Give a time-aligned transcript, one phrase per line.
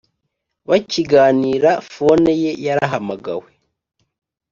[0.69, 3.49] bakiganira fone ye yarahamagawe